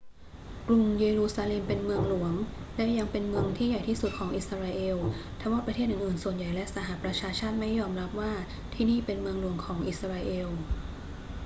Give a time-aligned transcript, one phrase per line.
[0.67, 2.33] กรุงเยรูซาเล็มเป็นเมืองหลวง
[2.75, 4.97] และยังเป็นเมืองที่ใหญ่ที่สุดของอิสราเอล
[5.39, 8.31] ทว่าประเทศอื่น ๆ ส่วนใหญ่และสหประชาชาติไม่ยอมรับว่า
[8.73, 10.49] ที่นี่เป็นเมืองหลวงของอิสราเอล